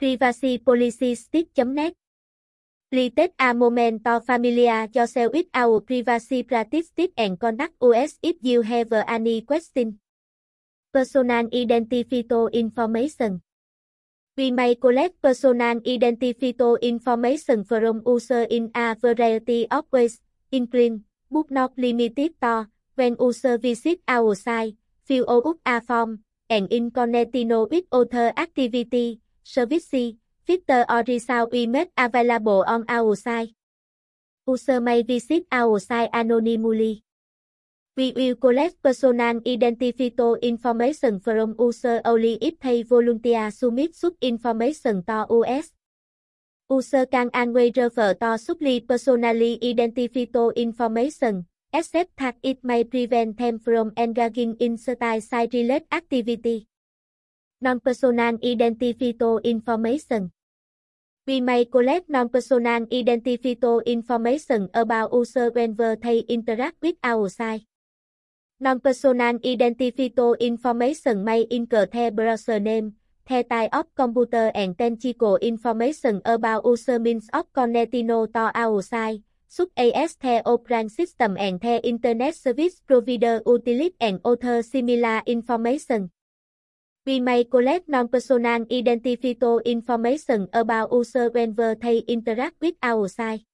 privacypolicystick.net 0.00 1.92
Please 2.90 3.14
a 3.38 3.54
momento 3.54 4.18
familia 4.18 4.88
cho 4.90 5.06
yourself 5.06 5.30
with 5.30 5.46
our 5.54 5.78
privacy 5.78 6.42
practices 6.42 7.14
and 7.14 7.38
conduct 7.38 7.78
us 7.78 8.18
if 8.18 8.34
you 8.42 8.62
have 8.66 8.90
any 9.06 9.46
question. 9.46 10.00
Personal 10.90 11.46
identifito 11.54 12.50
Information 12.50 13.46
We 14.34 14.50
may 14.50 14.74
collect 14.74 15.22
personal 15.22 15.78
identifito 15.86 16.82
information 16.82 17.62
from 17.62 18.02
user 18.02 18.42
in 18.50 18.74
a 18.74 18.96
variety 18.98 19.70
of 19.70 19.86
ways, 19.92 20.18
including, 20.50 21.04
but 21.30 21.46
not 21.52 21.70
limited 21.78 22.34
to, 22.42 22.66
when 22.98 23.14
user 23.20 23.54
visit 23.54 24.02
our 24.08 24.34
site, 24.34 24.74
fill 25.06 25.30
out 25.30 25.62
a 25.62 25.78
form, 25.78 26.26
and 26.50 26.66
in 26.74 26.90
connecting 26.90 27.54
with 27.54 27.86
other 27.92 28.34
activity, 28.34 29.20
Service, 29.42 30.16
filter 30.44 30.84
or 30.88 31.02
result 31.06 31.52
we 31.52 31.66
available 31.96 32.64
on 32.66 32.84
our 32.88 33.16
site. 33.16 33.54
User 34.46 34.80
may 34.80 35.02
visit 35.02 35.46
our 35.52 35.78
site 35.78 36.10
anonymously. 36.12 37.04
We 37.96 38.12
will 38.16 38.36
collect 38.36 38.82
personal 38.82 39.40
identifier 39.40 40.40
information 40.40 41.20
from 41.20 41.54
user 41.58 42.00
only 42.04 42.38
if 42.40 42.58
they 42.60 42.82
volunteer 42.82 43.50
submit 43.50 43.94
such 43.94 44.14
information 44.22 45.02
to 45.04 45.44
us. 45.44 45.72
User 46.70 47.04
can 47.04 47.30
always 47.34 47.76
refer 47.76 48.14
to 48.14 48.38
supply 48.38 48.80
personally 48.86 49.58
identifier 49.60 50.54
information, 50.54 51.46
except 51.74 52.16
that 52.16 52.36
it 52.42 52.64
may 52.64 52.84
prevent 52.84 53.36
them 53.36 53.58
from 53.58 53.92
engaging 53.98 54.56
in 54.60 54.78
site-related 54.78 55.84
activity. 55.92 56.69
Non-personal 57.62 58.40
identifier 58.40 59.36
information 59.44 60.32
We 61.28 61.42
may 61.44 61.68
collect 61.68 62.08
non-personal 62.08 62.88
identifier 62.88 63.84
information 63.84 64.72
about 64.72 65.12
user 65.12 65.52
whenever 65.52 65.92
they 65.94 66.24
interact 66.24 66.80
with 66.80 66.96
our 67.04 67.28
site. 67.28 67.68
Non-personal 68.60 69.44
identifier 69.44 70.40
information 70.40 71.22
may 71.22 71.44
include 71.50 71.92
the 71.92 72.08
browser 72.08 72.58
name, 72.58 72.96
the 73.28 73.44
type 73.44 73.68
of 73.76 73.92
computer 73.94 74.50
and 74.54 74.72
technical 74.78 75.36
information 75.44 76.22
about 76.24 76.64
user 76.64 76.98
means 76.98 77.28
of 77.34 77.44
connecting 77.52 78.08
to 78.08 78.50
our 78.54 78.80
site, 78.80 79.20
such 79.48 79.68
as 79.76 80.16
the 80.16 80.40
operating 80.48 80.88
system 80.88 81.36
and 81.36 81.60
the 81.60 81.76
internet 81.84 82.34
service 82.34 82.80
provider 82.80 83.42
utility 83.44 83.94
and 84.00 84.18
other 84.24 84.62
similar 84.62 85.20
information. 85.26 86.10
We 87.06 87.18
may 87.18 87.44
collect 87.44 87.88
non-personal 87.88 88.68
identifiable 88.68 89.64
information 89.64 90.48
about 90.52 90.92
user 90.92 91.30
whenever 91.30 91.74
they 91.74 92.04
interact 92.04 92.60
with 92.60 92.76
our 92.82 93.08
site. 93.08 93.48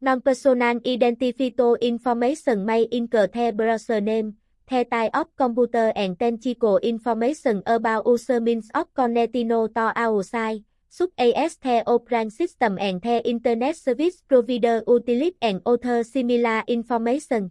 Non-personal 0.00 0.78
identifiable 0.86 1.74
information 1.82 2.64
may 2.64 2.86
include 2.92 3.32
the 3.32 3.50
browser 3.50 4.00
name, 4.00 4.38
the 4.70 4.84
type 4.84 5.10
of 5.10 5.34
computer 5.34 5.92
and 5.96 6.14
technical 6.16 6.78
information 6.78 7.62
about 7.66 8.06
user 8.06 8.40
means 8.40 8.70
of 8.74 8.86
connecting 8.94 9.48
to 9.48 9.68
our 9.76 10.22
site, 10.22 10.62
such 10.88 11.10
as 11.18 11.58
the 11.58 11.82
operating 11.84 12.30
system 12.30 12.78
and 12.78 13.02
the 13.02 13.26
internet 13.26 13.74
service 13.74 14.22
provider 14.22 14.84
utility 14.86 15.36
and 15.42 15.62
other 15.66 16.04
similar 16.04 16.62
information. 16.68 17.50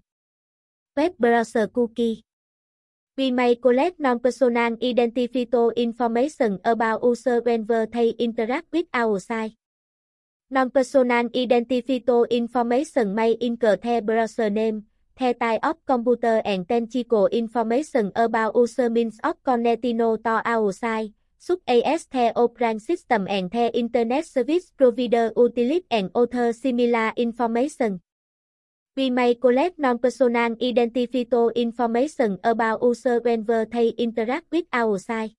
Web 0.95 1.17
browser 1.19 1.67
cookie 1.67 2.23
We 3.17 3.29
may 3.29 3.55
collect 3.55 3.99
non-personal 3.99 4.77
identifier 4.79 5.75
information 5.75 6.59
about 6.63 7.03
user 7.03 7.41
whenever 7.41 7.85
they 7.85 8.15
interact 8.15 8.71
with 8.71 8.87
our 8.93 9.19
site. 9.19 9.59
Non-personal 10.49 11.27
identifier 11.29 12.29
information 12.29 13.13
may 13.13 13.35
include 13.41 13.81
the 13.81 14.01
browser 14.01 14.49
name, 14.49 14.85
the 15.19 15.33
type 15.33 15.59
of 15.61 15.83
computer 15.85 16.41
and 16.45 16.67
technical 16.67 17.27
information 17.27 18.11
about 18.15 18.55
user 18.55 18.89
means 18.89 19.19
of 19.23 19.35
connecting 19.43 19.97
to 19.99 20.41
our 20.45 20.71
site, 20.71 21.11
such 21.37 21.59
as 21.67 22.07
the 22.07 22.31
operating 22.35 22.79
system 22.79 23.27
and 23.27 23.51
the 23.51 23.75
internet 23.77 24.25
service 24.25 24.71
provider 24.71 25.33
utility 25.35 25.85
and 25.91 26.11
other 26.15 26.53
similar 26.53 27.11
information. 27.17 27.99
We 28.97 29.09
may 29.09 29.35
collect 29.35 29.79
non-personal 29.79 30.59
identifier 30.59 31.55
information 31.55 32.39
about 32.43 32.83
user 32.83 33.21
whenever 33.23 33.63
they 33.63 33.95
interact 33.95 34.51
with 34.51 34.65
our 34.73 34.99
site. 34.99 35.31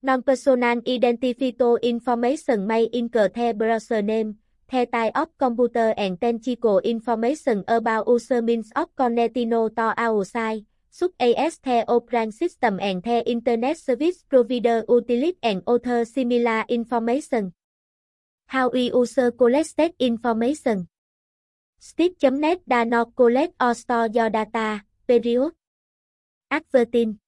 Non-personal 0.00 0.80
identifier 0.80 1.76
information 1.82 2.66
may 2.66 2.88
include 2.90 3.34
their 3.34 3.52
browser 3.52 4.00
name, 4.00 4.38
the 4.72 4.86
type 4.86 5.12
of 5.12 5.28
computer 5.36 5.92
and 5.98 6.18
technical 6.18 6.78
information 6.80 7.64
about 7.68 8.08
user 8.08 8.40
means 8.40 8.72
of 8.74 8.88
connecting 8.96 9.50
to 9.50 9.94
our 9.98 10.24
site, 10.24 10.64
such 10.88 11.12
as 11.20 11.58
the 11.60 11.84
operating 11.86 12.32
system 12.32 12.80
and 12.80 13.02
the 13.02 13.20
internet 13.28 13.76
service 13.76 14.24
provider 14.24 14.88
utility 14.88 15.36
and 15.42 15.60
other 15.66 16.06
similar 16.06 16.64
information. 16.70 17.52
How 18.48 18.70
we 18.70 18.88
user 18.88 19.32
collected 19.32 19.92
information. 20.00 20.88
Steve.net 21.84 22.64
does 22.64 22.88
not 22.88 23.12
collect 23.12 23.52
or 23.60 23.76
store 23.76 24.08
your 24.08 24.32
data, 24.32 24.80
period. 25.04 25.52
Advertising 26.50 27.20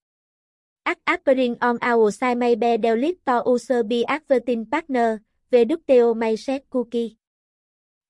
Ad 0.86 0.96
appearing 1.04 1.60
on 1.60 1.76
our 1.82 2.08
site 2.08 2.40
may 2.40 2.56
be 2.56 2.80
deleted 2.80 3.20
to 3.28 3.44
user 3.44 3.84
be 3.84 4.08
advertising 4.08 4.64
partner, 4.64 5.20
VWTO 5.52 6.16
may 6.16 6.40
set 6.40 6.64
cookie. 6.72 7.18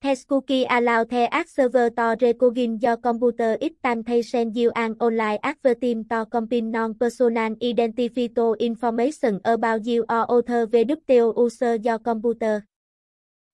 Test 0.01 0.29
cookie 0.29 0.71
allow 0.71 1.03
the 1.03 1.27
ad 1.35 1.51
server 1.51 1.91
to 1.91 2.15
recognize 2.15 2.79
your 2.79 2.97
computer 2.97 3.59
it 3.61 3.83
time 3.83 4.07
they 4.07 4.23
send 4.23 4.55
you 4.55 4.71
an 4.77 4.95
online 5.03 5.43
advertising 5.43 6.07
to 6.07 6.31
combine 6.31 6.71
non-personal 6.71 7.59
identifier 7.59 8.55
information 8.61 9.41
about 9.45 9.85
you 9.85 10.07
or 10.09 10.31
other 10.31 10.71
VWTO 10.71 11.35
user 11.35 11.75
your 11.83 11.99
computer. 11.99 12.69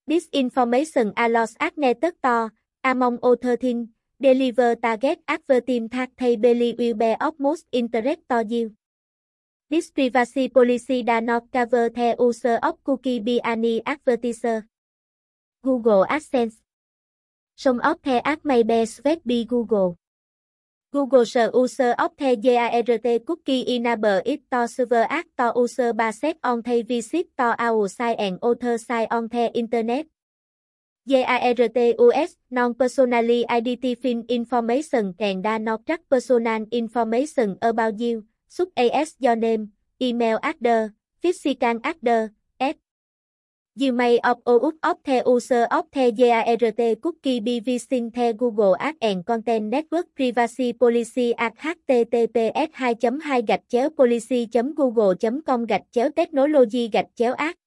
This 0.07 0.29
information 0.35 1.15
allows 1.17 1.57
ad 1.59 1.73
network 1.79 2.21
to, 2.21 2.53
among 2.85 3.19
other 3.23 3.57
things, 3.57 3.89
deliver 4.21 4.77
target 4.77 5.19
advertising 5.27 5.89
that 5.89 6.11
they 6.19 6.37
believe 6.37 6.79
will 6.79 6.95
be 6.95 7.17
of 7.21 7.35
most 7.39 7.67
interest 7.73 8.21
to 8.29 8.45
you. 8.47 8.75
This 9.71 9.91
privacy 9.91 10.49
policy 10.49 11.03
does 11.03 11.23
not 11.23 11.51
cover 11.51 11.89
the 11.89 12.15
user 12.21 12.61
of 12.63 12.77
cookie 12.85 13.21
by 13.21 13.41
any 13.43 13.81
advertiser. 13.87 14.69
Google 15.65 16.05
AdSense 16.11 16.61
Some 17.57 17.81
of 17.81 18.03
the 18.03 18.21
ads 18.27 18.45
may 18.45 18.63
be 18.63 18.85
swept 18.85 19.27
by 19.27 19.45
Google. 19.49 19.97
Google 20.93 21.25
the 21.25 21.51
user 21.55 21.95
of 21.99 22.13
the 22.19 22.37
GART 22.37 23.25
cookie 23.25 23.65
enable 23.75 24.21
it 24.27 24.43
to 24.53 24.69
server 24.69 25.07
ads 25.09 25.33
to 25.39 25.53
user 25.57 25.95
based 25.95 26.37
on 26.45 26.61
the 26.61 26.83
visit 26.83 27.33
to 27.39 27.57
our 27.59 27.89
site 27.89 28.21
and 28.21 28.39
other 28.43 28.77
site 28.77 29.09
on 29.11 29.29
the 29.29 29.51
internet. 29.57 30.07
GART 31.03 31.59
non-personally 32.51 33.43
identifying 33.51 34.25
information 34.29 35.15
and 35.19 35.43
does 35.43 35.61
not 35.61 35.85
track 35.85 36.07
personal 36.09 36.63
information 36.71 37.59
about 37.61 37.99
you 37.99 38.25
such 38.47 38.69
as 38.77 39.17
your 39.19 39.35
name, 39.35 39.73
email 40.01 40.39
address, 40.45 40.91
physical 41.19 41.81
address, 41.83 42.31
s. 42.61 42.77
You 43.75 43.93
may 43.93 44.21
opt 44.23 44.47
out 44.47 44.77
of 44.85 44.97
the 45.03 45.25
user 45.27 45.67
of 45.73 45.91
the 45.91 46.13
GART 46.13 47.01
cookie 47.01 47.41
be 47.41 47.63
using 47.65 48.11
the 48.11 48.35
Google 48.37 48.77
Ads 48.79 48.99
and 49.01 49.27
Content 49.27 49.73
Network 49.73 50.15
Privacy 50.15 50.73
Policy 50.75 51.35
at 51.39 51.57
https 51.57 53.01
2 53.01 53.19
2 53.19 53.43
gạch 53.43 53.65
chéo 53.69 53.89
policy 53.91 54.47
google 54.77 55.17
com 55.47 55.67
gạch 55.67 55.89
chéo 55.91 56.11
technology 56.13 56.89
gạch 56.93 57.11
chéo 57.17 57.35
ads. 57.35 57.59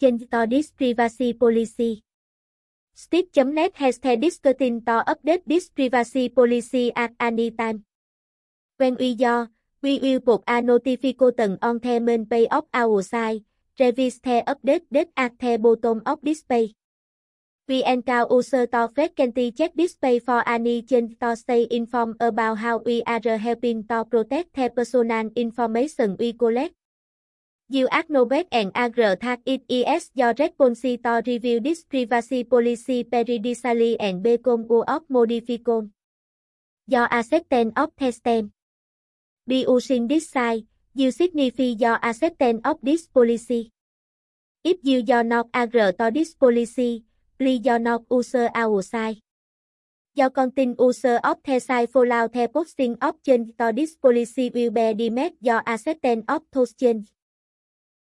Change 0.00 0.24
to 0.30 0.46
this 0.50 0.72
privacy 0.72 1.32
policy. 1.36 2.09
Steve.net 3.00 3.80
has 3.80 3.96
the 3.96 4.12
discussing 4.20 4.84
to 4.84 5.00
update 5.08 5.40
this 5.48 5.72
privacy 5.72 6.28
policy 6.28 6.92
at 6.92 7.16
any 7.16 7.48
time. 7.50 7.88
When 8.76 9.00
we 9.00 9.16
do, 9.16 9.48
We 9.80 9.96
will 9.98 10.20
put 10.20 10.44
a 10.44 10.60
notification 10.60 11.56
on 11.62 11.80
the 11.80 11.96
main 12.00 12.28
page 12.28 12.48
of 12.52 12.68
our 12.74 13.00
site. 13.00 13.48
Revise 13.80 14.20
the 14.20 14.44
update 14.44 14.84
date 14.92 15.08
at 15.16 15.38
the 15.40 15.56
bottom 15.56 16.04
of 16.04 16.20
this 16.20 16.44
page. 16.44 16.76
We 17.66 17.80
encourage 17.84 18.28
users 18.28 18.68
to 18.68 18.92
frequently 18.92 19.52
check 19.52 19.72
this 19.72 19.96
page 19.96 20.20
for 20.20 20.44
any 20.44 20.82
change 20.82 21.16
to 21.24 21.32
stay 21.36 21.64
informed 21.70 22.20
about 22.20 22.60
how 22.60 22.84
we 22.84 23.02
are 23.08 23.38
helping 23.40 23.88
to 23.88 24.04
protect 24.04 24.52
the 24.52 24.68
personal 24.68 25.32
information 25.32 26.20
we 26.20 26.36
collect. 26.36 26.76
You 27.72 27.86
acknowledge 27.92 28.48
and 28.50 28.72
agree 28.74 29.14
that 29.22 29.40
it 29.46 29.62
is 29.68 30.10
your 30.14 30.34
responsibility 30.36 31.38
to 31.38 31.46
review 31.46 31.60
this 31.60 31.84
privacy 31.84 32.42
policy 32.42 33.04
periodically 33.04 33.94
and 34.00 34.24
become 34.24 34.66
of 34.88 35.02
modification. 35.08 35.92
Your 36.88 37.06
acceptance 37.14 37.72
of 37.76 37.90
the 37.96 38.10
stem. 38.10 38.52
By 39.46 39.62
using 39.70 40.08
this 40.08 40.28
side, 40.28 40.66
you 40.94 41.12
signify 41.12 41.78
your 41.78 42.00
acceptance 42.02 42.60
of 42.64 42.78
this 42.82 43.06
policy. 43.06 43.70
if 44.64 44.78
you 44.82 45.02
do 45.02 45.22
not 45.22 45.46
agree 45.54 45.92
to 45.94 46.10
this 46.12 46.34
policy, 46.34 47.04
please 47.38 47.60
do 47.60 47.78
not 47.78 48.02
use 48.10 48.34
our 48.34 48.82
site. 48.82 49.22
Do 50.16 50.28
contain 50.30 50.74
use 50.76 51.04
of 51.04 51.38
the 51.44 51.60
site 51.60 51.90
follow 51.90 52.26
the 52.26 52.48
posting 52.52 52.98
of 53.00 53.22
change 53.22 53.54
to 53.58 53.72
this 53.72 53.94
policy 53.94 54.50
will 54.52 54.72
be 54.72 54.94
deemed 54.94 55.34
your 55.40 55.62
acceptance 55.64 56.24
of 56.26 56.42
those 56.52 56.74
change. 56.74 57.06